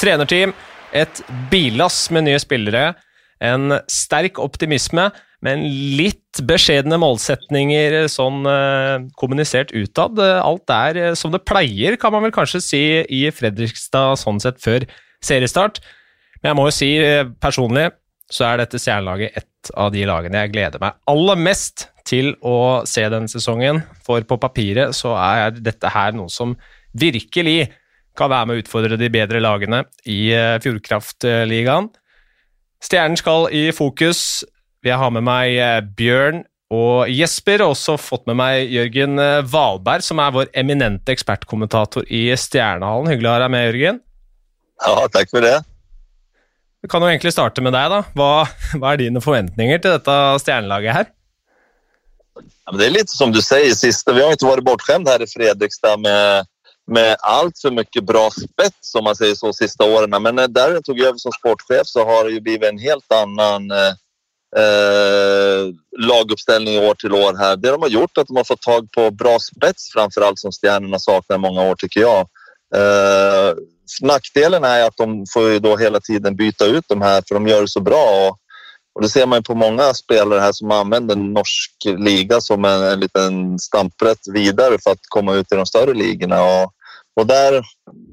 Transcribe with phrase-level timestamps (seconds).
[0.00, 0.54] Trenerteam,
[0.96, 1.20] et
[1.50, 2.94] billass med nye spillere,
[3.40, 5.10] en sterk optimisme,
[5.44, 5.62] men
[5.96, 10.20] litt beskjedne målsetninger sånn eh, kommunisert utad.
[10.20, 14.60] Alt er eh, som det pleier, kan man vel kanskje si, i Fredrikstad sånn sett
[14.60, 14.84] før
[15.24, 15.80] seriestart.
[16.40, 17.88] Men jeg må jo si eh, personlig
[18.30, 22.82] så er dette stjernelaget et av de lagene jeg gleder meg aller mest til å
[22.88, 23.82] se denne sesongen.
[24.06, 26.54] For på papiret så er dette her noe som
[26.96, 27.70] virkelig
[28.18, 31.90] kan være med å utfordre de bedre lagene i eh, Fjordkraftligaen.
[32.80, 34.42] Stjernen skal i fokus.
[34.86, 39.18] Jeg har med meg eh, Bjørn og Jesper, og også fått med meg Jørgen
[39.50, 43.10] Valberg, som er vår eminente ekspertkommentator i Stjernehallen.
[43.10, 43.98] Hyggelig å ha deg med, Jørgen.
[44.80, 45.56] Ja, takk for det.
[46.80, 47.90] Vi kan jo egentlig starte med deg.
[47.92, 48.04] da.
[48.16, 48.30] Hva,
[48.80, 51.10] hva er dine forventninger til dette stjernelaget her?
[52.40, 54.14] Ja, det er litt som du sier, siste.
[54.14, 56.49] vi har ikke vært bortskjemt her i Fredrikstad med,
[56.90, 60.18] med altfor mye bra spets som man sier så siste årene.
[60.18, 63.70] Men der jeg tok over som sportssjef, så har det jo blitt en helt annen
[63.76, 63.92] eh,
[64.58, 65.70] eh,
[66.02, 67.56] lagoppstilling år til år her.
[67.56, 70.54] Det de har gjort, at de har fått tak på bra spets, framfor alt som
[70.54, 72.26] stjernene i mange år, syns jeg.
[72.74, 73.54] Eh,
[74.02, 77.46] nackdelen är att de får ju då hela tiden byta ut de här för de
[77.46, 78.28] gör det så bra.
[78.28, 78.38] Och,
[78.94, 83.00] och det ser man på många spelare här som använder norsk liga som en, en
[83.00, 86.42] liten stamprätt vidare för att komma ut i de större ligorna.
[87.14, 87.62] Och där,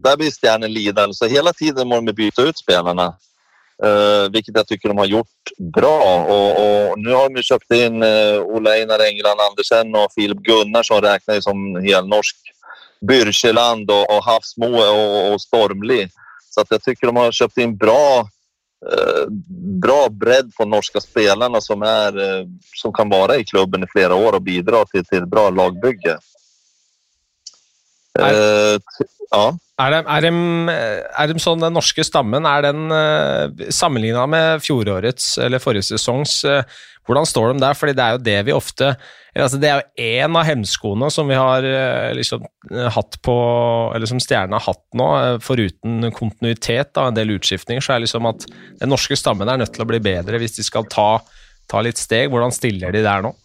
[0.04, 1.14] där blir stjärnen lidande.
[1.14, 3.14] Så hela tiden måste de byta ut spelarna.
[3.86, 5.38] Uh, vilket jag tycker de har gjort
[5.76, 6.26] bra.
[6.26, 10.84] Och, och nu har de köpt in uh, Ola Einar England Andersen och Filip Gunnar
[10.84, 12.36] som räknar ju som helnorsk
[13.08, 16.10] Byrkjeland och, och Havsmo och, och Stormli.
[16.50, 18.30] Så att jag tycker de har köpt in bra,
[18.94, 19.28] uh,
[19.82, 24.16] bra bredd på norska spelarna som, är, uh, som kan vara i klubben i flera
[24.16, 26.18] år och bidra till, till bra lagbygge.
[28.18, 29.46] Eh, ja.
[29.78, 30.76] Er de, er, de,
[31.22, 36.40] er de, sånn, Den norske stammen, er den uh, sammenligna med fjorårets eller forrige sesongs
[36.48, 36.64] uh,
[37.08, 37.78] Hvordan står de der?
[37.78, 38.94] Fordi det er jo det vi ofte
[39.38, 41.66] altså Det er jo én av hemskoene som vi har
[42.18, 42.48] liksom,
[42.96, 43.36] hatt på
[43.94, 45.10] Eller som stjernene har hatt nå,
[45.46, 48.48] foruten kontinuitet og en del utskiftninger, så er det liksom at
[48.82, 51.20] den norske stammen er nødt til å bli bedre hvis de skal ta,
[51.70, 52.32] ta litt steg.
[52.34, 53.36] Hvordan stiller de der nå?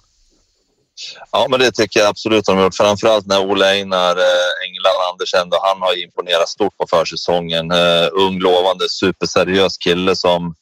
[1.33, 2.77] Ja, men det tycker jag absolut de har gjort.
[2.77, 7.73] Framförallt när Ola Einar eh, England Andersen, då, han har imponerat stort på försäsongen.
[7.73, 10.55] Uh, ung, lovande, superseriös kille som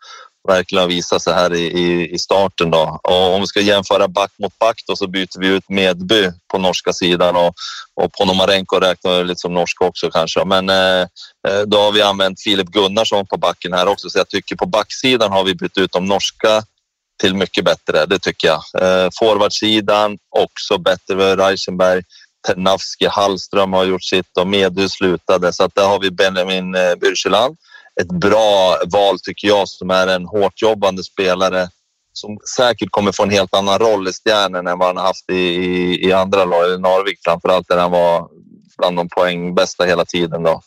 [0.49, 2.71] verkligen har visat sig här i, i, i, starten.
[2.71, 3.01] Då.
[3.03, 6.93] Och om vi ska jämföra back mot back så byter vi ut Medby på norska
[6.93, 7.55] sidan och,
[7.95, 10.45] och Ponomarenko räknar lite som norsk också kanske.
[10.45, 11.01] Men eh,
[11.49, 14.67] eh, då har vi använt Filip Gunnarsson på backen här också så jag tycker på
[14.67, 16.63] backsidan har vi bytt ut de norska
[17.21, 18.63] till mycket bättre, det tycker jag.
[18.83, 22.03] Eh, forwardsidan också bättre Reichenberg.
[22.47, 25.53] Ternavski, Hallström har gjort sitt och Medu slutade.
[25.53, 27.57] Så att där har vi Benjamin eh, Bürseland.
[28.01, 31.69] Ett bra val tycker jag som är en hårt jobbande spelare
[32.13, 35.35] som säkert kommer få en helt annan roll i Stjärnen än vad han haft i,
[35.35, 38.29] i, i andra lag, i Narvik framförallt där han var
[38.79, 40.43] bland de poängbästa hela tiden.
[40.43, 40.63] Då.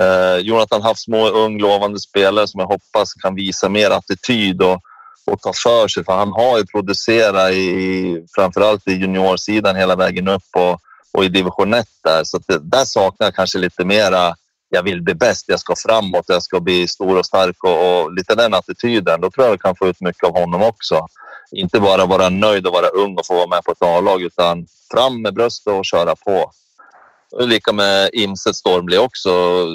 [0.00, 4.80] Eh, Jonathan Havsmo, ung lovande spelare som jag hoppas kan visa mer attityd och
[5.26, 6.04] och ta för sig.
[6.04, 10.80] För han har ju producerat i, framförallt i juniorsidan hela vägen upp och,
[11.12, 12.24] och i division 1 där.
[12.24, 14.34] Så det, där saknar jag kanske lite mera
[14.74, 18.12] jag vill bli bäst, jag ska framåt, jag ska bli stor och stark och, och
[18.12, 19.20] lite den attityden.
[19.20, 21.06] Då tror jag vi kan få ut mycket av honom också.
[21.52, 24.66] Inte bara vara nöjd och vara ung och få vara med på ett A-lag utan
[24.92, 26.50] fram med bröstet och köra på.
[27.40, 29.30] Lika med Imset Stormli också.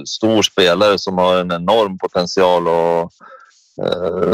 [0.06, 3.12] Stor spelare som har en enorm potential och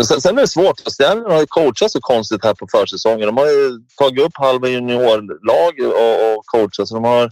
[0.03, 0.81] sen, sen är det svårt.
[0.97, 3.27] Stjärnorna har ju coachat så konstigt här på försäsongen.
[3.27, 7.31] De har ju tagit upp halva juniorlag och, och coachat så de har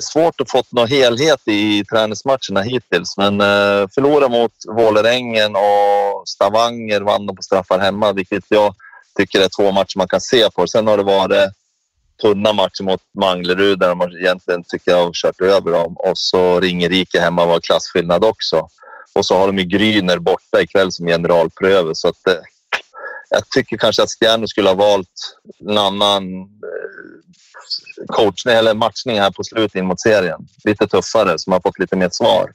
[0.00, 3.16] svårt att få någon helhet i träningsmatcherna hittills.
[3.16, 8.74] Men eh, förlora mot Vålerengen och Stavanger vann de på straffar hemma, vilket jag
[9.16, 10.66] tycker är två matcher man kan se på.
[10.66, 11.50] Sen har det varit
[12.22, 15.96] tunna matcher mot Manglerud där de egentligen tycker jag har kört över dem.
[15.96, 18.68] Och så Ringerike hemma var klassskillnad också.
[19.14, 21.94] Och så har de ju Gryner borta ikväll som generalpröve.
[21.94, 22.34] Så att, eh,
[23.30, 25.36] jag tycker kanske att Stjärnor skulle ha valt
[25.68, 30.40] en annan eh, coachning eller matchning här på slutet in mot serien.
[30.64, 32.50] Lite tuffare, som har fått lite mer svar.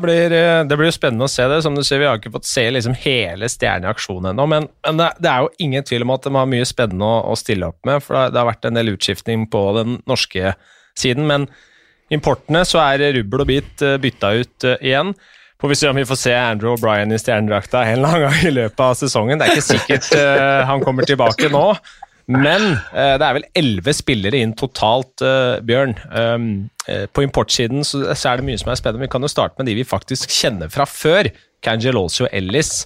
[0.00, 1.62] Blir, eh, det blir jo spennende å se det.
[1.62, 4.68] Som du sier, Vi har ikke fått se liksom hele Stjerne i aksjon ennå, men,
[4.86, 7.68] men det, er jo ingen tvil om at de har mye spennende å, å stille
[7.68, 8.02] opp med.
[8.02, 10.54] for det har vært en del utskiftning på den norske
[10.98, 11.26] siden.
[11.26, 11.48] men
[12.14, 15.14] importene så er rubbel og bit eh, bytta ut eh, igjen.
[15.58, 18.44] Får vi se om vi får se Andrew O'Brien i stjernedrakta en eller annen gang
[18.46, 19.40] i løpet av sesongen.
[19.40, 21.64] Det er ikke sikkert uh, han kommer tilbake nå.
[22.30, 25.24] Men det er vel elleve spillere inn totalt,
[25.64, 25.94] Bjørn.
[26.12, 26.44] Um,
[27.16, 29.06] på importsiden så, er det mye som er spennende.
[29.08, 31.30] Vi kan jo starte med de vi faktisk kjenner fra før.
[31.64, 32.84] Cangelosi og Ellis.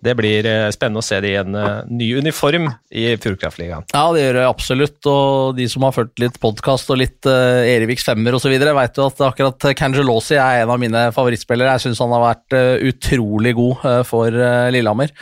[0.00, 3.84] Det blir eh, spennende å se det i en uh, ny uniform i Fjordkraftligaen.
[3.92, 4.98] Ja, det gjør det absolutt.
[5.10, 9.08] Og de som har fulgt litt podkast og litt uh, Eriviks femmer osv., vet jo
[9.10, 11.74] at akkurat Kangelosi er en av mine favorittspillere.
[11.76, 14.32] Jeg syns han har vært uh, utrolig god uh, for
[14.72, 15.12] Lillehammer.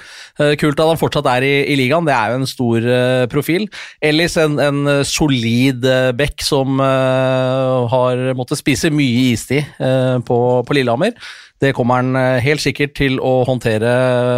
[0.61, 2.85] kult at han fortsatt er i, i, ligaen, det er jo en stor
[3.33, 3.67] profil.
[4.05, 5.83] Ellis, en, en solid
[6.17, 9.67] back som har måttet spise mye istid
[10.29, 11.17] på, på Lillehammer.
[11.59, 13.91] Det kommer han eh, helt sikkert til å håndtere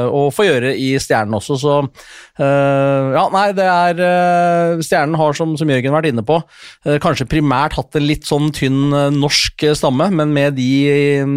[0.08, 5.36] og få gjøre i Stjernen også, så uh, Ja, nei, det er uh, Stjernen har,
[5.36, 8.88] som, som, Jørgen har vært inne på, uh, kanskje primært hatt en litt sånn tynn
[9.18, 10.70] norsk stamme, men med de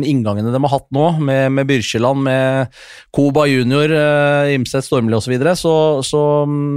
[0.07, 2.79] inngangene de har hatt nå, med, med Byrkjeland, med
[3.13, 3.91] Koba junior,
[4.53, 5.73] Imset Stormli osv., så, videre, så,
[6.05, 6.21] så,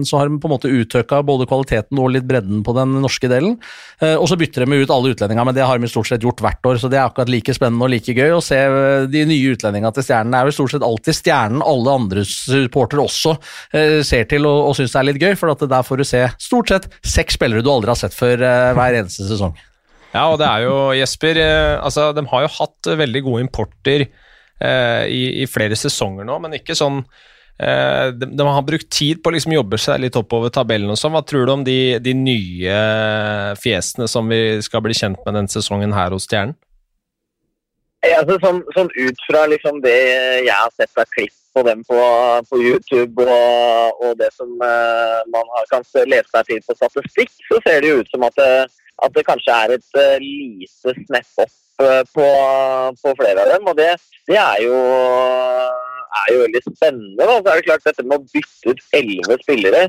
[0.07, 3.29] så har de på en måte uttøkka både kvaliteten og litt bredden på den norske
[3.31, 3.57] delen.
[4.07, 6.71] og så bytter de ut alle utlendingene, men det har de stort sett gjort hvert
[6.71, 8.61] år, så det er akkurat like spennende og like gøy å se
[9.11, 13.37] de nye utlendingene til Stjernen er jo stort sett alltid Stjernen alle andre supportere også
[13.77, 16.25] eh, ser til og, og syns det er litt gøy, for der får du se
[16.43, 19.55] stort sett seks spillere du aldri har sett før eh, hver eneste sesong.
[20.13, 24.07] Ja, og det er jo, Jesper eh, altså, De har jo hatt veldig gode importer
[24.07, 27.03] eh, i, i, flere sesonger nå, men ikke sånn
[27.57, 31.15] de, de, har brukt tid på å liksom jobbe seg litt oppover tabellen og sånn.
[31.15, 32.75] Hva tror du om de, de nye
[33.57, 36.53] fjesene som vi skal bli kjent med denne sesongen her hos Stjernen?
[38.17, 39.97] Altså, sånn, sånn, ut fra liksom det
[40.47, 41.99] jeg har sett av klipp på dem på,
[42.51, 47.33] på YouTube, og, og, det som uh, man har kan lese seg til på statistikk,
[47.49, 48.51] så ser det jo ut som at det,
[49.07, 52.29] at det kanskje er et uh, lite snepp opp uh, på,
[53.01, 53.71] på, flere av dem.
[53.73, 53.89] Og det,
[54.29, 54.77] det er, jo,
[56.21, 57.25] er, jo, veldig spennende.
[57.25, 57.41] Da.
[57.41, 59.87] Så er det klart dette med å bytte ut elleve spillere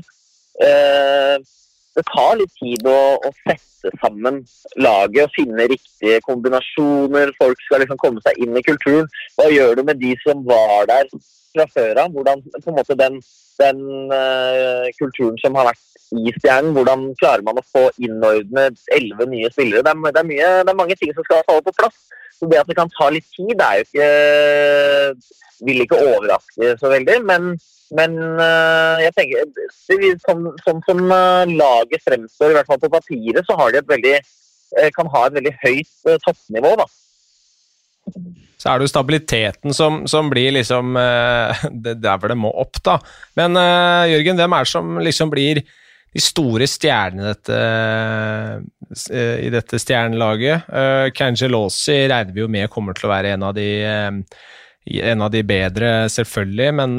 [1.98, 4.44] Det tar litt tid å, å sette sammen
[4.78, 7.32] laget og finne riktige kombinasjoner.
[7.40, 9.10] Folk skal liksom komme seg inn i kulturen.
[9.38, 11.10] Hva gjør du med de som var der
[11.56, 12.14] fra før av?
[12.14, 13.18] Hvordan på en måte den,
[13.58, 13.82] den
[14.14, 15.84] uh, kulturen som har vært
[16.16, 19.82] i Stjernen, hvordan klarer man å få innordnet elleve nye spillere?
[19.84, 21.98] Det er, det, er mye, det er, mange ting som skal falle på plass.
[22.38, 24.08] Så Det at det kan ta litt tid, er jo ikke
[25.66, 27.18] Vil ikke overraske så veldig.
[27.26, 27.56] men
[27.96, 29.46] men uh, jeg tenker,
[30.26, 33.88] sånn, som, som uh, laget fremstår, i hvert fall på papiret, så har de et
[33.88, 34.14] veldig,
[34.76, 36.74] uh, kan ha et veldig høyt toppnivå.
[36.82, 36.88] da.
[38.58, 40.96] Så er det jo stabiliteten som, som blir liksom
[41.84, 42.98] det er vel det må opp, da.
[43.38, 43.56] Men
[44.10, 45.62] Jørgen, hvem er det som liksom blir
[46.14, 47.34] de store stjernene
[49.38, 50.68] i dette stjernelaget?
[50.72, 53.68] Uh, Cangelosi regner vi jo med kommer til å være en av de
[54.88, 56.94] en av de bedre, selvfølgelig, men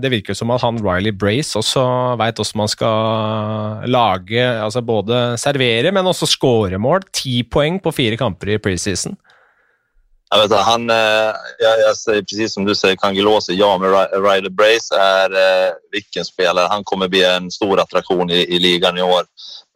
[0.00, 1.82] det virker som at han Riley Brace også
[2.16, 6.80] veit hvordan man skal lage altså Både servere, men også skåre.
[7.12, 9.18] Ti poeng på fire kamper i preseason.
[10.34, 13.90] Jag vet, han, eh, jag, jag säger precis som du säger, Kangelosi, ja, men
[14.22, 16.66] Ryder Brace är eh, vilken spelare.
[16.70, 19.24] Han kommer bli en stor attraktion i, i ligan i år.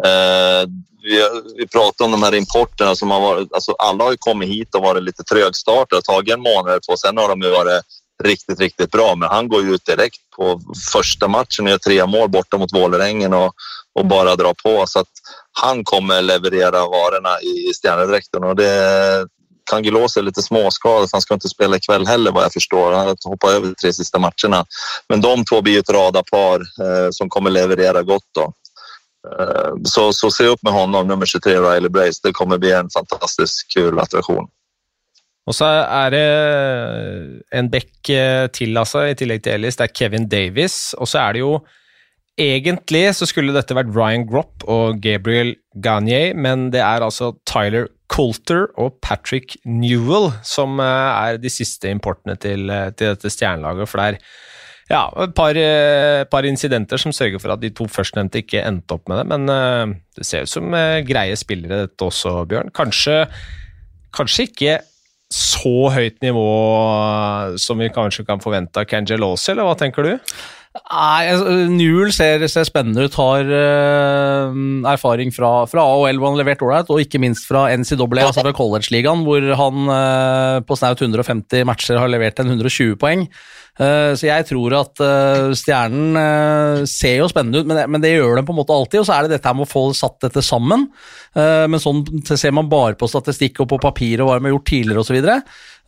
[0.04, 0.68] Eh,
[1.02, 4.48] vi, vi pratar om de här importerna som har varit, alltså alla har ju kommit
[4.48, 6.96] hit och varit lite trögstartade, tagit en månad eller två.
[6.96, 7.82] Sen har de ju varit
[8.24, 9.14] riktigt, riktigt bra.
[9.14, 10.60] Men han går ju ut direkt på
[10.92, 13.52] första matchen och gör tre mål borta mot Vålerengen och,
[13.94, 14.86] och bara drar på.
[14.86, 15.12] Så att
[15.52, 19.28] han kommer leverera varorna i stjärnedräkten och det,
[19.70, 22.92] Kangelos är lite småskadad, han ska inte spela ikväll heller vad jag förstår.
[22.92, 24.64] Han har hoppat över de tre sista matcherna.
[25.08, 28.28] Men de två blir ett radapar eh, som kommer leverera gott.
[28.34, 28.52] Då.
[29.30, 32.20] Eh, så, så se upp med honom, nummer 23, Riley Brace.
[32.22, 34.48] Det kommer bli en fantastisk kul attraktion.
[35.48, 36.24] Og så er det
[37.56, 39.78] en bekk eh, til, altså, i tillegg til Ellis.
[39.80, 40.94] Det er Kevin Davis.
[40.98, 41.58] Og så er det jo
[42.38, 47.88] Egentlig så skulle dette vært Ryan Gropp og Gabriel Gagne, men det er altså Tyler
[48.08, 53.90] Coulter og Patrick Newell som eh, er de siste importene til, til dette stjernelaget.
[53.90, 54.20] For det er
[54.88, 58.96] ja, et par, eh, par, incidenter som sørger for at de to førstnevnte ikke endte
[58.96, 59.26] opp med det.
[59.34, 60.76] Men det ser ut som
[61.08, 62.72] greie spillere, dette også, Bjørn.
[62.76, 63.26] Kanskje,
[64.16, 64.78] kanskje ikke
[65.28, 66.46] så høyt nivå
[67.60, 70.14] som vi kanskje kan forvente av Cangelosi, eller hva tenker du?
[70.78, 73.16] Nei, altså, Newell ser, ser, spennende ut.
[73.18, 74.56] Har uh,
[74.92, 78.44] erfaring fra, fra AHL hvor han har levert ålreit, og ikke minst fra NCAA, altså
[78.44, 83.26] fra college-ligaen, hvor han uh, på snaut 150 matcher har levert en 120 poeng.
[83.78, 85.02] Uh, så jeg tror at
[85.54, 86.16] Stjernen
[86.90, 89.02] ser jo spennende ut, men men det, gjør den på en måte alltid.
[89.02, 90.88] Og så er det dette med å få satt dette sammen.
[91.34, 94.70] men sånn ser man bare på statistikk og på papir og hva de har gjort
[94.72, 95.20] tidligere osv.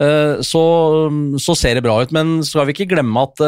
[0.01, 0.61] Så,
[1.37, 3.43] så så ser det bra ut, men skal vi ikke glemme at,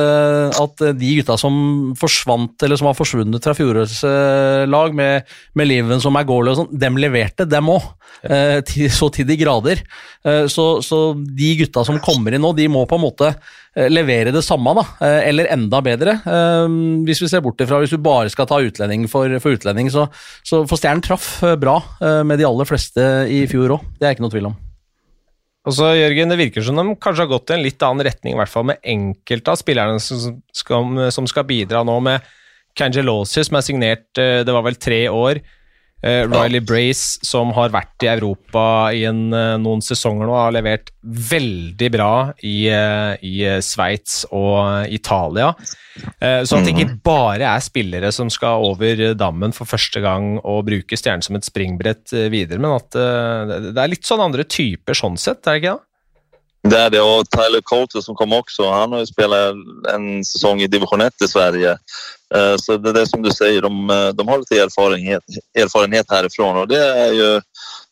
[0.61, 1.55] at de gutta som
[1.97, 4.03] forsvant, eller som har forsvunnet fra fjorårets
[4.69, 7.89] lag, med, med Liven som er goalie og sånn, dem leverte, dem òg.
[8.99, 9.81] så til de grader.
[10.53, 13.33] Så, så de gutta som kommer inn nå, de må på en måte
[13.73, 16.19] Eh, levere det samme, da, eh, eller enda bedre.
[16.27, 16.69] Eh,
[17.07, 20.11] hvis vi ser bort ifra hvis du bare skal ta utlending for, for utlending, så,
[20.45, 21.79] så for Stjernen traff bra
[22.25, 23.01] med de aller fleste
[23.33, 23.89] i fjor òg.
[23.99, 24.61] Det er ikke noe tvil om.
[25.63, 28.35] Og så, Jørgen, Det virker som de kanskje har gått i en litt annen retning,
[28.35, 32.27] i hvert fall med enkelte av spillerne som skal, som skal bidra nå, med
[32.75, 35.43] Kangelosi, som er signert det var vel tre år.
[36.03, 40.55] Uh, Riley Brace, som har vært i Europa i en, uh, noen sesonger nå, har
[40.55, 45.53] levert veldig bra i, uh, i Sveits og Italia.
[45.93, 47.01] så at det ikke mhm.
[47.05, 51.45] bare er spillere som skal over dammen for første gang og bruke stjernen som et
[51.45, 55.75] springbrett videre, men at det er litt sånn andre typer sånn sett, er det ikke
[55.75, 55.92] det?
[56.69, 58.71] Det är det och Tyler Coulter som kom också.
[58.71, 59.55] Han har ju spelat
[59.95, 61.71] en säsong i division 1 i Sverige.
[62.35, 65.23] Eh, så det är det som du säger, de, eh, de har lite erfarenhet,
[65.59, 67.41] erfarenhet härifrån och det är ju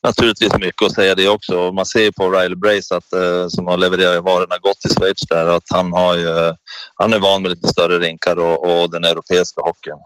[0.02, 1.72] naturligtvis mycket att säga det också.
[1.72, 5.46] Man ser på Riley Brace att, eh, som har levererat varorna gott i Schweiz där
[5.46, 6.54] att han, har ju,
[6.94, 9.98] han är van med lite större rinkar och, och den europeiska hockeyn.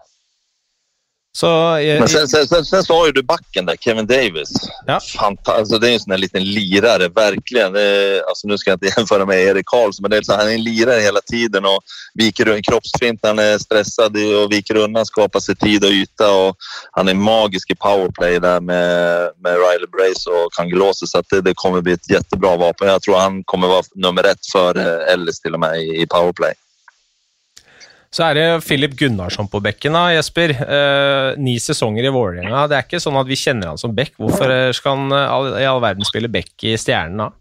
[1.35, 1.47] Så
[1.83, 4.51] jeg, Men sen, sen, sen, sen, så har ju du backen där, Kevin Davis.
[4.85, 4.99] Ja.
[5.45, 7.75] alltså, det är en sån här liten lirare, verkligen.
[7.75, 10.47] Är, alltså, nu ska jag inte jämföra med Erik Karlsson, men det är så, han
[10.47, 11.79] är en lirare hela tiden och
[12.13, 16.31] viker en kroppsfint han är stressad och viker undan, skapar sig tid och yta.
[16.31, 16.55] Och
[16.91, 21.53] han är magisk i powerplay där med, med Riley Brace och Kangelose, så det, det,
[21.55, 22.87] kommer bli ett jättebra vapen.
[22.87, 24.77] Jag tror han kommer vara nummer ett For
[25.13, 26.53] Ellis till och med i, i powerplay.
[28.15, 30.53] Så er det Filip Gunnarsson på bekken, da, Jesper.
[30.55, 32.61] Eh, ni sesonger i Vålerenga.
[32.71, 34.13] Det er ikke sånn at vi kjenner han som bekk.
[34.21, 37.33] Hvorfor skal han all, i all verden spille bekk i Stjernen da?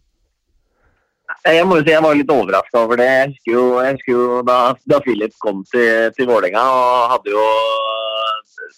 [1.44, 3.06] Jeg må jo si jeg var litt overraska over det.
[3.06, 4.58] Jeg husker jo, jeg husker jo da,
[4.90, 7.46] da Philip kom til, til Vålerenga og hadde jo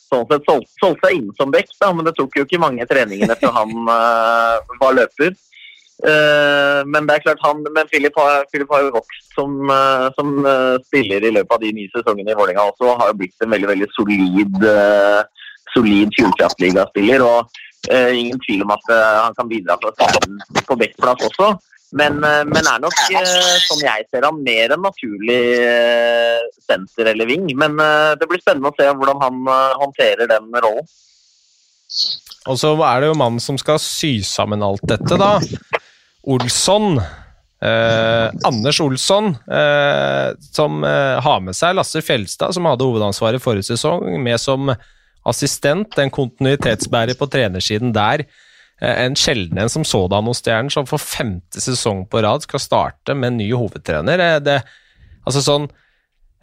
[0.07, 1.71] sånn sett solgt, solgt seg inn som bekk.
[1.95, 5.33] men det tok jo ikke mange treningene før han uh, var løper.
[6.05, 10.09] Uh, men det er klart han, men Philip har, Philip har jo vokst som, uh,
[10.13, 12.91] som uh, spiller i løpet av de ni sesongene i Vålerenga også.
[12.91, 14.67] Og Har jo blitt en veldig veldig solid,
[15.73, 17.25] solid Fjordkraftligaspiller.
[17.25, 21.53] Og ingen tvil om at han kan bidra til å ta den på backplass også.
[21.97, 22.97] Men, men, er nok,
[23.63, 25.39] som jeg ser han, mer enn naturlig
[26.67, 27.47] senter eller ving.
[27.55, 27.79] Men
[28.19, 29.39] det blir spennende å se hvordan han
[29.85, 30.89] håndterer den rollen.
[32.51, 35.37] Og så er det jo mannen som skal sy sammen alt dette, da.
[36.27, 37.01] Olsson.
[37.63, 43.71] Eh, Anders Olsson, eh, som eh, har med seg Lasse Fjelstad, som hadde hovedansvaret forrige
[43.71, 44.75] sesong, med som
[45.27, 48.27] assistent, en kontinuitetsbærer på trenersiden der.
[48.83, 52.63] Eh, en sjelden en som sådan hos Stjernen, som for femte sesong på rad skal
[52.63, 54.21] starte med en ny hovedtrener.
[54.21, 54.61] Eh, det,
[55.25, 55.71] altså sånn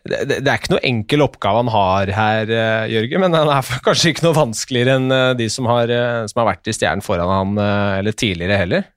[0.03, 2.49] det, det, er ikke noe enkel oppgave han har her,
[2.91, 5.93] Jørgen, men han er kanskje ikke noe vanskeligere enn de som har,
[6.27, 7.61] som har, vært i Stjernen foran han
[8.01, 8.89] eller tidligere heller.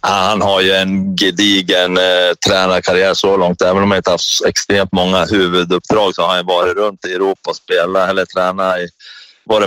[0.00, 3.62] Han har ju en gedigen eh, tränarkarriär så långt.
[3.62, 7.50] Även om han inte haft extremt många huvuduppdrag så har han varit runt i Europa
[7.50, 8.88] och spelat eller tränat i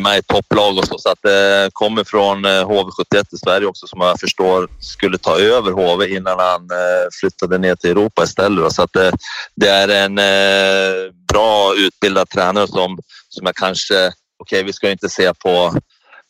[0.02, 0.98] med i topplag och så.
[0.98, 5.40] Så att det kommer från HV71 eh, i Sverige också som jag förstår skulle ta
[5.40, 8.72] över HV innan han eh, flyttade ner till Europa istället.
[8.72, 9.12] Så att det,
[9.56, 14.92] det är en eh, bra utbildad tränare som, som jag kanske, okej okay, vi ska
[14.92, 15.74] inte se på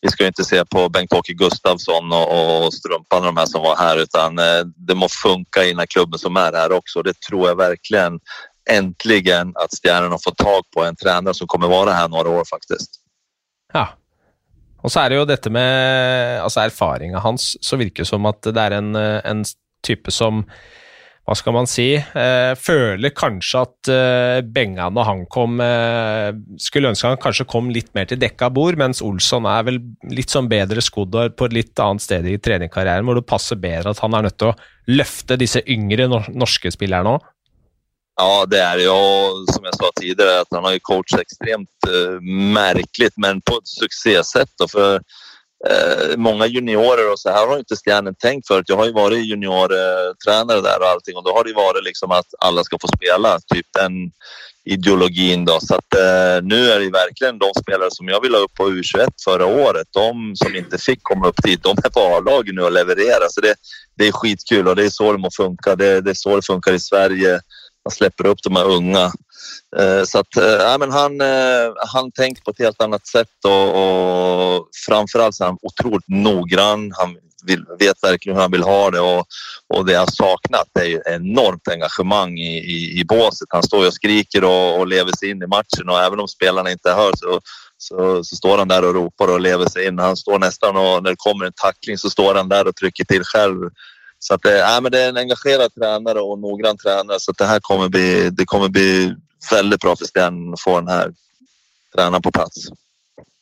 [0.01, 3.98] vi ska inte se på Bengt-Åke Gustafsson och, och Strumpan de här som var här
[3.98, 4.36] utan
[4.75, 7.01] det må funka i den klubben som är här också.
[7.01, 8.20] Det tror jag verkligen
[8.70, 12.46] äntligen att Stjärnorna har fått tag på en tränare som kommer vara här några år
[12.46, 12.89] faktiskt.
[13.74, 13.88] Ja.
[14.81, 18.41] Og så er det jo dette med altså erfaringa hans, så virker det som at
[18.41, 19.43] det er en, en
[19.86, 20.41] type som
[21.22, 26.90] hva skal man si, eh, føler kanskje at eh, Bengan når han kom eh, Skulle
[26.90, 29.78] ønske han kanskje kom litt mer til dekka bord, mens Olsson er vel
[30.10, 33.94] litt sånn bedre skodd på et litt annet sted i treningskarrieren, hvor det passer bedre
[33.94, 34.58] at han er nødt til å
[34.92, 37.30] løfte disse yngre norske spillerne òg.
[38.20, 38.98] Ja, det er jo,
[39.50, 43.72] som jeg sa tidligere, at han har jo coachet ekstremt uh, merkelig, men på et
[43.72, 44.51] suksessett.
[44.70, 45.00] For
[45.70, 48.65] eh, många juniorer och så här har inte Stjärnen tänkt förut.
[48.70, 52.25] Jag har ju varit juniortränare där och allting och då har det varit liksom att
[52.39, 54.12] alla ska få spela, typ den
[54.65, 55.60] ideologin då.
[55.60, 58.70] Så att eh, nu är det verkligen de spelare som jag ville ha upp på
[58.70, 62.62] U21 förra året, de som inte fick komma upp dit, de är på A-laget nu
[62.62, 63.27] och levererar.
[63.30, 63.56] Så det,
[63.98, 65.75] det är skitkul och det är så det må funka.
[65.75, 67.39] Det, det är så det funkar i Sverige.
[67.86, 69.12] Man släpper upp de här unga.
[69.78, 73.70] Eh, så att, ja, men han, äh, han tänker på ett helt annat sätt och,
[74.56, 76.92] och framförallt så är han otroligt noggrann.
[76.98, 79.26] Han vill, vet verkligen hur han vill ha det och,
[79.74, 83.48] och det han saknat är ju enormt engagemang i, i, i båset.
[83.50, 86.72] Han står och skriker och, och lever sig in i matchen och även om spelarna
[86.72, 87.42] inte hör så,
[87.78, 90.00] så, så, står han där och ropar och lever sig in.
[90.00, 93.06] Han står nästan och när det kommer en tackling så står han där och trycker
[93.06, 93.70] till själv.
[94.20, 97.46] Så att det, äh, men det är en engagerad tränare och noggrann tränare så det
[97.46, 99.16] här kommer bli, det kommer bli
[99.50, 101.18] väldigt bra for Stjernen å få den
[101.96, 102.70] treneren på plass.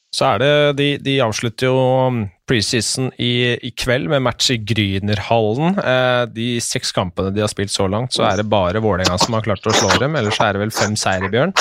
[0.10, 4.58] Så er det, de, de avslutter jo um, preseason i, i, kveld med match i
[4.58, 5.78] Grynerhallen.
[5.78, 9.38] Eh, de seks kampene de har spilt så langt, så er det bare Vålerenga som
[9.38, 10.18] har klart å slå dem.
[10.18, 11.54] Ellers er det vel fem seire, Bjørn.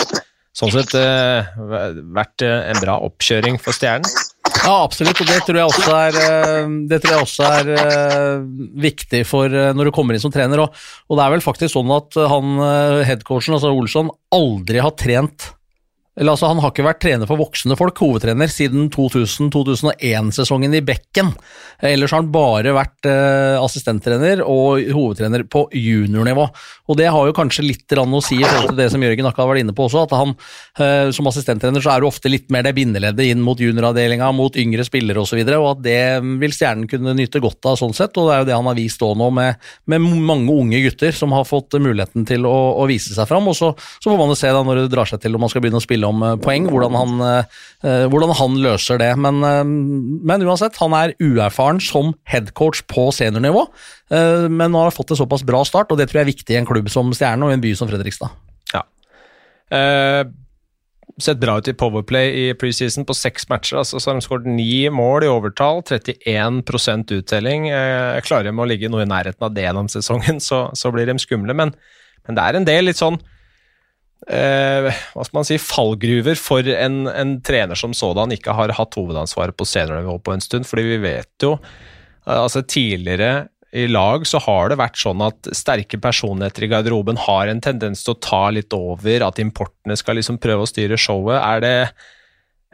[0.57, 1.52] Sånn sett eh,
[2.16, 4.09] vært eh, en bra oppkjøring for Stjernen.
[4.48, 8.46] Ja, absolutt, og det tror jeg også er, eh, jeg også er uh,
[8.80, 10.64] viktig for uh, når du kommer inn som trener.
[10.64, 12.58] Og, og, det er vel faktisk sånn at han
[13.08, 15.52] headcoachen, altså Olsson, aldri har trent
[16.18, 21.30] eller altså, Han har ikke vært trener for voksne folk, hovedtrener, siden 2000-2001-sesongen i Bekken.
[21.87, 26.48] Ellers har han bare vært eh, assistenttrener og hovedtrener på juniornivå.
[26.88, 29.46] Og Det har jo kanskje litt å si i forhold til det som Jørgen Akka
[29.46, 30.34] vært inne på også, at han
[30.82, 34.58] eh, som assistenttrener så er du ofte litt mer det bindeleddet inn mot junioravdelinga, mot
[34.58, 36.00] yngre spillere osv., og, så videre, og at det
[36.40, 38.16] vil Stjernen kunne nyte godt av sånn sett.
[38.16, 41.14] Og det er jo det han har vist òg nå, med, med, mange unge gutter
[41.14, 43.46] som har fått muligheten til å, å vise seg fram.
[43.52, 45.52] Og så, så får man jo se da når det drar seg til om man
[45.52, 46.34] skal begynne å spille om eh,
[46.68, 49.12] hvordan han, eh, hvordan han løser det.
[49.20, 53.68] Men, eh, men, uansett, han er uerfaren som headcoach på seniornivå,
[54.08, 56.56] men nå har fått en såpass bra start, og det tror jeg er viktig i
[56.62, 58.32] en klubb som Stjerne og i en by som Fredrikstad.
[58.72, 58.84] Ja.
[59.68, 60.36] Uh
[61.22, 63.80] sett bra ut i Powerplay i preseason på seks matcher.
[63.80, 66.62] Altså, så har de skåret ni mål i overtall, 31
[67.18, 67.68] uttelling.
[67.74, 71.10] Eh, klarer de å ligge noe i nærheten av det gjennom sesongen, så, så blir
[71.10, 71.56] de skumle.
[71.56, 71.74] Men,
[72.26, 73.18] men, det er en del litt sånn
[74.30, 78.99] eh, hva skal man si, fallgruver for en, en, trener som sådan ikke har hatt
[78.99, 80.68] hovedansvaret på seniornivå på en stund.
[80.68, 85.48] fordi vi vet jo eh, altså Tidligere i lag så har det vært sånn at
[85.57, 90.16] sterke personligheter i garderoben har en tendens til å ta litt over, at importene skal
[90.16, 91.37] liksom prøve å styre showet.
[91.37, 91.74] Er det,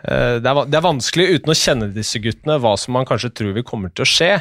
[0.07, 3.67] eh, det, er, vanskelig uten å kjenne disse guttene hva som man kanskje tror vil
[3.67, 4.33] kommer til å skje.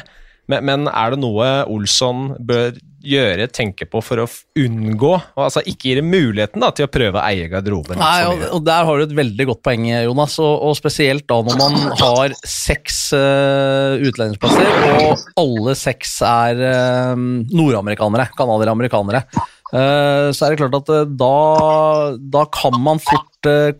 [0.46, 2.76] Men, men, er det noe Olsson bør
[3.08, 4.26] gjøre, tenke på for å
[4.58, 7.98] unngå altså Ikke gi dem muligheten da, til å prøve å eie garderoben?
[8.00, 10.36] Nei, og, og, Der har du et veldig godt poeng, Jonas.
[10.42, 14.70] Og, og spesielt da når man har seks uh, utlendingsplasser,
[15.04, 17.14] og alle seks er uh,
[17.54, 19.24] nordamerikanere, canadiere, amerikanere.
[19.74, 21.34] Uh, så er det klart at da,
[22.36, 23.30] da kan man fort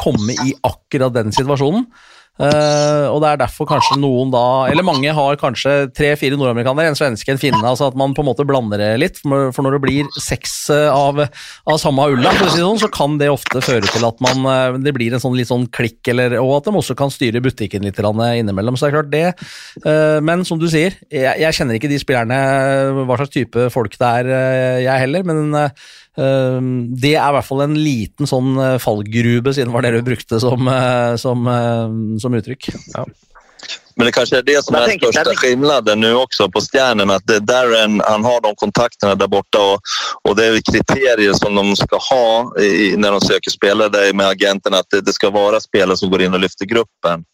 [0.01, 1.87] komme i akkurat den situasjonen.
[2.35, 6.99] Uh, og det er derfor kanskje noen da Eller mange har kanskje tre-fire nordamerikanere, en
[6.99, 7.63] svenske, en finne.
[7.63, 9.21] altså At man på en måte blander det litt.
[9.23, 13.63] For når det blir seks eh, av, av samme ulla, sånn, så kan det ofte
[13.63, 16.69] føre til at man eh, det blir en sånn litt sånn klikk, eller, og at
[16.69, 18.77] de også kan styre butikken litt innimellom.
[18.77, 19.27] Så det er klart det.
[19.87, 22.41] Uh, men som du sier, jeg, jeg, kjenner ikke de spillerne,
[23.05, 24.33] hva slags type folk det er,
[24.83, 25.23] jeg heller.
[25.23, 25.71] men
[26.15, 30.03] det er i hvert fall en liten sånn eh, fallgrube, siden det var det du
[30.07, 32.69] brukte som, eh, som, eh, som uttrykk.
[32.95, 33.07] Ja.
[33.97, 37.11] Men det kanske är det som är den största skillnaden nu också på Stjärnen.
[37.11, 39.81] Att det Darren, han har de kontakterna där borta och,
[40.29, 44.29] och det är kriterier som de ska ha i, när de söker spelare där med
[44.29, 44.75] agenten.
[44.75, 47.25] Att det, det, ska vara spelare som går in och lyfter gruppen.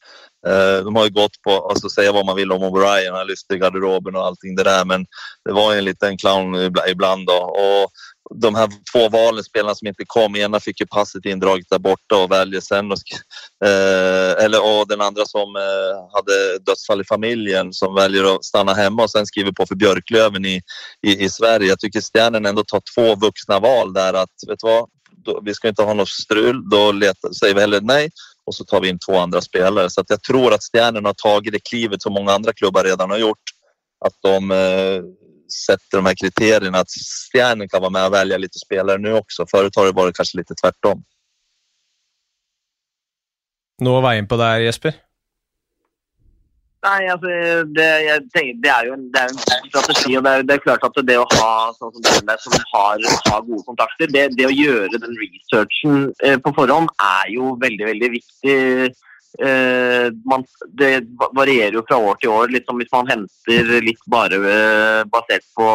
[0.48, 3.56] Uh, de har ju gått på, alltså säga vad man vill om O'Brien, han lyfter
[3.56, 4.84] garderoben och allting det där.
[4.84, 5.06] Men
[5.44, 7.32] det var ju en liten clown ibland då.
[7.32, 7.90] Och
[8.34, 12.16] de här två valen, spelarna som inte kom, ena fick ju passet indraget där borta
[12.16, 12.92] och väljer sen.
[12.92, 12.98] Och,
[13.68, 18.74] eh, eller, och den andra som eh, hade dödsfall i familjen som väljer att stanna
[18.74, 20.60] hemma och sen skriver på för Björklöven i,
[21.06, 21.68] i, i Sverige.
[21.68, 24.88] Jag tycker Stjärnen ändå tar två vuxna val där att, vet du vad,
[25.24, 28.10] då, vi ska inte ha något strul, då letar, säger vi hellre nej
[28.44, 29.90] och så tar vi in två andra spelare.
[29.90, 33.18] Så jag tror att Stjärnen har tagit det klivet som många andra klubbar redan har
[33.18, 33.42] gjort.
[34.04, 35.02] Att de eh,
[35.52, 36.90] sätter de här kriterierna att
[37.32, 39.46] Stjärnen kan vara med och välja lite spelare nu också.
[39.50, 41.04] Förut har det varit kanske lite tvärtom.
[43.80, 44.92] Noe veien på der, Jesper?
[46.80, 47.28] Nei, altså,
[47.76, 50.14] det, jeg tenker, det, er jo en, det er en strategi.
[50.16, 53.04] og det er, det er, klart at det å ha sånn som denne som har,
[53.26, 57.88] har gode kontakter, det, det, å gjøre den researchen eh, på forhånd er jo veldig
[57.90, 58.56] veldig viktig
[59.38, 60.44] eh, man,
[60.78, 60.90] Det
[61.36, 62.50] varierer jo fra år til år.
[62.54, 65.68] Litt som hvis man henter litt bare eh, basert på,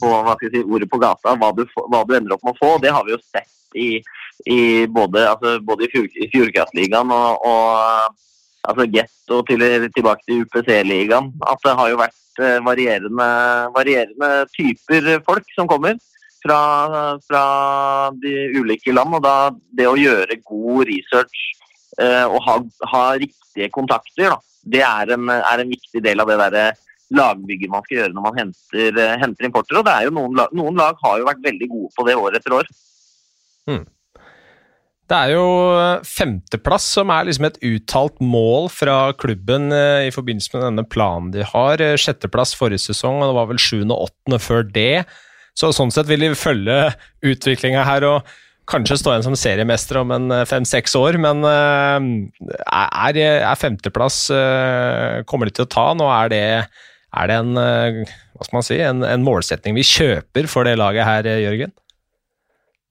[0.00, 2.72] på si, ordet på gata, hva du, hva du, ender opp med å få.
[2.82, 3.90] Det har vi jo sett i,
[4.48, 8.18] i både, altså, både i, fjord, i Fjordkraftligaen og, og
[8.68, 9.64] altså Get og til,
[9.96, 11.32] tilbake til UPC-ligaen.
[11.48, 13.28] At det har jo vært eh, varierende,
[13.76, 15.98] varierende typer folk som kommer
[16.42, 17.44] fra, fra,
[18.22, 19.18] de ulike land.
[19.18, 19.36] Og da
[19.78, 21.42] det å gjøre god research
[22.00, 22.54] og ha,
[22.88, 24.38] ha, riktige kontakter, da,
[24.74, 26.78] det er en, er en, viktig del av det der
[27.12, 29.80] lagbygget man skal gjøre når man henter, henter importer.
[29.80, 32.38] Og det er jo noen, noen, lag har jo vært veldig gode på det år
[32.38, 32.70] etter år.
[33.68, 33.84] Hmm.
[35.12, 35.48] Det er jo
[36.08, 41.28] femteplass som er liksom et uttalt mål fra klubben eh, i forbindelse med denne planen
[41.34, 41.82] de har.
[42.00, 45.04] Sjetteplass forrige sesong, og det var vel sjuende og åttende før det.
[45.58, 46.78] Så sånn sett vil de følge
[47.28, 48.32] utviklinga her og
[48.70, 51.98] kanskje stå igjen som seriemester om en eh, fem-seks år, men uh,
[52.72, 55.86] er, er, femteplass uh, Kommer de til å ta?
[55.98, 56.42] Nå er det,
[57.12, 61.08] er det en, hva skal man si, en, en, målsetning vi kjøper for det laget
[61.08, 61.74] her, Jørgen?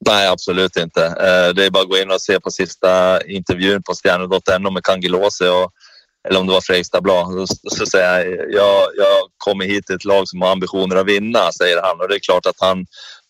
[0.07, 1.07] Nei, absolutt ikke.
[1.53, 2.91] Det er bare å gå inn og se på siste
[3.29, 5.49] intervjuen på stjerne.no med Kangilose.
[5.49, 5.69] og
[6.23, 10.27] eller om det var Fredrikstad Blad, så, sier jeg jeg kommer hit til et lag
[10.29, 11.97] som har ambisjoner å vinne, sier han.
[11.97, 12.83] Og det er klart at han,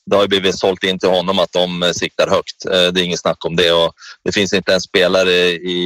[0.10, 2.66] det har blivit sålt in till honom att de eh, siktar högt.
[2.66, 3.72] Eh, det är inget snack om det.
[3.72, 5.78] Och det finns inte en spelare i,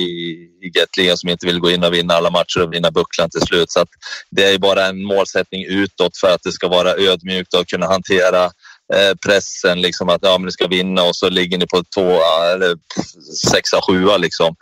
[0.61, 3.41] i Gatligan som inte vill gå in och vinna alla matcher och vinna bucklan till
[3.41, 3.71] slut.
[3.71, 3.85] Så
[4.31, 8.51] det är bara en målsättning utåt för att det ska vara ödmjukt och kunna hantera
[9.25, 12.19] pressen liksom att ja, men de ska vinna och så ligger ni på två,
[12.53, 12.77] eller
[13.51, 14.55] sexa, sjua liksom.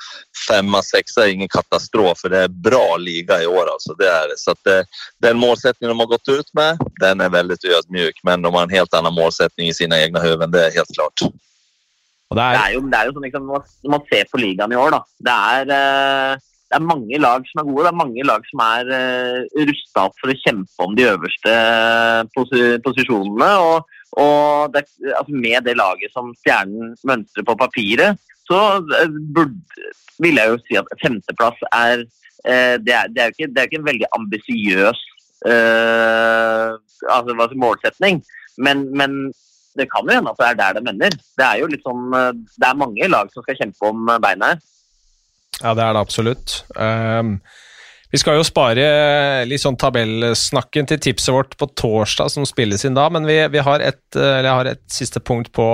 [0.50, 3.94] Femma, sexa är ingen katastrof för det är bra liga i år alltså.
[3.94, 4.28] Det är.
[4.38, 4.86] Så att det,
[5.22, 8.20] den målsättning de har gått ut med, den är väldigt ödmjuk.
[8.24, 11.34] Men de har en helt annan målsättning i sina egna huvuden, det är helt klart.
[12.36, 12.54] Det er...
[12.54, 12.74] det, er...
[12.74, 15.02] jo, det er jo sånn liksom, Når man ser på ligaen i år, da.
[15.28, 17.84] Det er, eh, det er mange lag som er gode.
[17.86, 21.58] Det er mange lag som er uh, rusta opp for å kjempe om de øverste
[22.34, 22.56] pos
[22.88, 23.50] posisjonene.
[23.68, 24.86] og og det,
[25.18, 28.60] altså med det laget som Stjernen mønstrer på papiret, så
[29.00, 29.56] eh, burde,
[30.22, 33.70] vil jeg jo si at femteplass er eh, det, er, det, er ikke, det er
[33.70, 35.02] ikke en veldig ambisiøs
[35.48, 36.76] uh,
[37.10, 38.22] altså, målsetning.
[38.58, 39.34] Men, men,
[39.74, 41.16] det kan jo hende at det er der det mener.
[41.40, 44.60] Det er jo litt sånn, det er mange lag som skal kjempe om beina her.
[45.64, 46.54] Ja, det er det absolutt.
[46.78, 47.40] Um,
[48.14, 48.84] vi skal jo spare
[49.50, 53.64] litt sånn tabellsnakken til tipset vårt på torsdag, som spilles inn da, men vi, vi
[53.66, 55.66] har, et, jeg har et siste punkt på,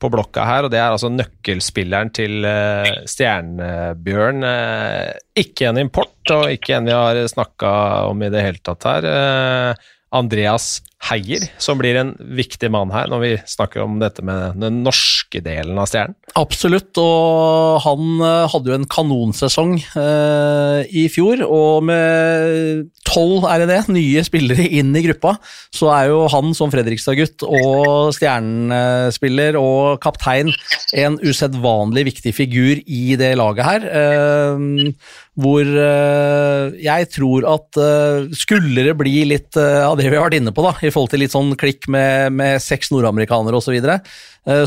[0.00, 4.40] på, blokka her, og det er altså nøkkelspilleren til uh, Stjernebjørn.
[4.40, 5.12] Uh,
[5.44, 7.74] ikke en import, og ikke en vi har snakka
[8.08, 9.10] om i det hele tatt her.
[9.12, 14.56] Uh, Andreas Heier, som blir en viktig mann her når vi snakker om dette med
[14.62, 16.16] den norske delen av Stjernen.
[16.34, 21.44] Absolutt, og han eh, hadde jo en kanonsesong eh, i fjor.
[21.46, 25.36] Og med tolv er det det, nye spillere inn i gruppa,
[25.74, 30.50] så er jo han som Fredrikstad-gutt og stjernespiller og kaptein
[30.98, 33.86] en usedvanlig viktig figur i det laget her.
[34.00, 34.90] Eh,
[35.34, 40.38] hvor eh, jeg tror at eh, skulle det bli litt av det vi har vært
[40.38, 43.74] inne på, da, i forhold til litt sånn klikk med, med seks nordamerikanere osv., så,
[43.74, 44.00] videre,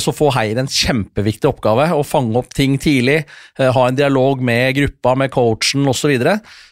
[0.01, 1.91] så får Heier en kjempeviktig oppgave.
[1.93, 3.21] Å fange opp ting tidlig,
[3.61, 6.15] ha en dialog med gruppa, med coachen osv.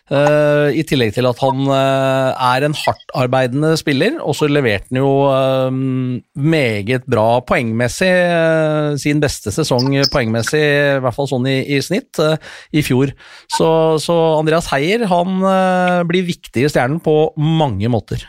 [0.05, 5.13] Uh, I tillegg til at han er en hardtarbeidende spiller, og så leverte han jo
[6.33, 8.11] meget bra poengmessig.
[9.01, 12.21] sin beste sesong poengmessig, i hvert fall sånn i, i snitt,
[12.73, 13.13] i fjor.
[13.49, 13.67] Så,
[14.01, 15.41] så, Andreas Heier han
[16.09, 18.25] blir viktig i Stjernen på mange måter.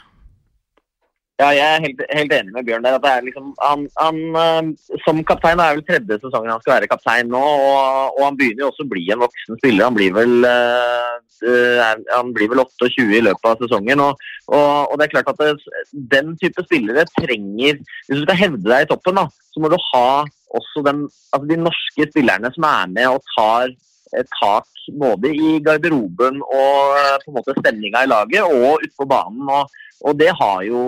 [1.36, 2.94] Ja, jeg er helt, helt, enig med Bjørn der.
[2.96, 7.28] at liksom, han, han, uh, Som kaptein er vel tredje sesongen han skal være kaptein
[7.28, 7.42] nå.
[7.42, 9.84] Og, og han begynner jo også å bli en voksen spiller.
[9.84, 14.04] Han blir vel, uh, han blir vel 28 i løpet av sesongen.
[14.06, 15.76] Og, og, og det er klart at det,
[16.16, 19.76] den type spillere trenger Hvis du skal hevde deg i toppen, da, så må du
[19.92, 20.08] ha
[20.56, 21.04] også den,
[21.36, 23.76] altså de norske spillerne som er med og tar
[24.36, 24.68] tak
[25.00, 29.50] både i garderoben og på en måte stemninga i laget og utenfor banen.
[29.50, 29.74] og
[30.04, 30.80] og det har jo,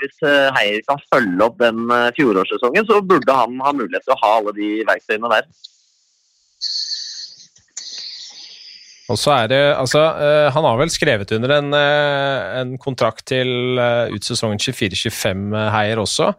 [0.00, 4.12] hvis eh, Heier kan følge opp den eh, fjorårssesongen, så burde han ha mulighet til
[4.12, 5.46] å ha alle de verktøyene der.
[9.12, 13.26] Og så er det, altså, uh, Han har vel skrevet under en, uh, en kontrakt
[13.28, 16.32] til uh, ut sesongen 24-25, Heier også.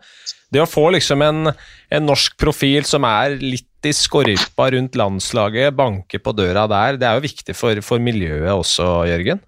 [0.53, 5.75] Det å få liksom en, en, norsk profil som er litt i skorpa rundt landslaget,
[5.77, 9.43] banke på døra der, det er jo viktig for, for miljøet også, Jørgen?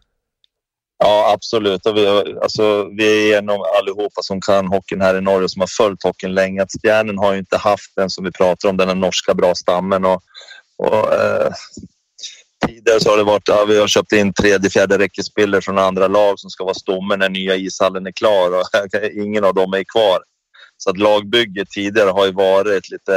[0.97, 1.85] Ja, absolutt.
[1.95, 2.05] Vi,
[2.41, 6.33] altså, vi er gjennom alle som kan hockeyen her i Norge som har fulgt hockeyen
[6.33, 6.63] lenge.
[6.65, 10.07] At Stjernen har jo ikke haft den som vi prater om, den norske bra stammen.
[10.09, 10.41] Og,
[10.81, 11.67] og eh,
[12.67, 16.07] Tidigare så har det varit, ja, vi har köpt in tredje, fjärde räckespillere från andra
[16.07, 18.63] lag som ska vara stommen när nya ishallen är klar och
[19.23, 20.19] ingen av dem är kvar.
[20.77, 23.15] Så att lagbygget tidigare har ju varit lite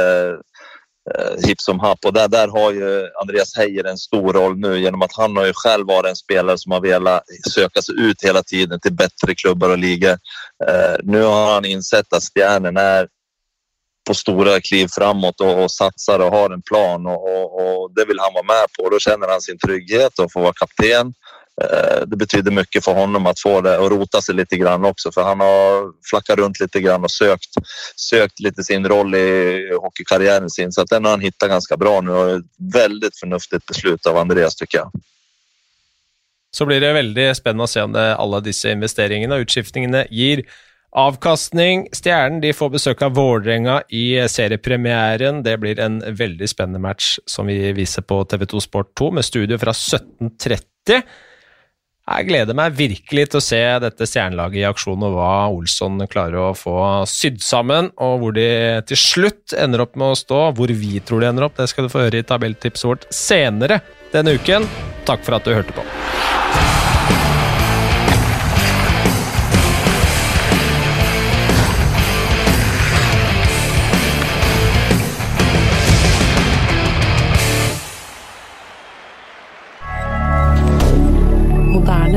[1.15, 4.79] eh, hipp som happ och där, där har ju Andreas Heijer en stor roll nu
[4.79, 8.23] genom att han har ju själv varit en spelare som har velat söka sig ut
[8.23, 10.17] hela tiden till bättre klubbar och ligor.
[10.67, 13.07] Eh, nu har han insett att Stjärnen är
[14.11, 18.05] på stora kliv framåt och, och satsar och har en plan och, och, och, det
[18.05, 18.89] vill han vara med på.
[18.89, 21.13] Då känner han sin trygghet och får vara kapten.
[21.61, 25.11] Eh, det betyder mycket för honom att få det och rota sig lite grann också
[25.15, 27.53] han har flackat runt lite grann och sökt,
[27.95, 32.29] sökt sin roll i hockeykarriären sin så den har han hittat ganska bra nu och
[32.29, 34.91] ett väldigt förnuftigt beslut av Andreas tycker jag.
[36.51, 40.43] Så blir det veldig spennende å se om det, alle disse investeringene og utskiftningene gir
[40.91, 41.87] avkastning.
[41.95, 45.41] Stjernen de får besøk av Vålerenga i seriepremieren.
[45.45, 49.59] Det blir en veldig spennende match som vi viser på TV2 Sport 2 med studio
[49.61, 51.03] fra 17.30.
[52.11, 56.49] Jeg gleder meg virkelig til å se dette stjernelaget i aksjon, og hva Olsson klarer
[56.49, 56.75] å få
[57.07, 58.49] sydd sammen, og hvor de
[58.89, 60.43] til slutt ender opp med å stå.
[60.57, 63.79] Hvor vi tror de ender opp, det skal du få høre i tabelltipset vårt senere
[64.11, 64.67] denne uken.
[65.07, 65.85] Takk for at du hørte på.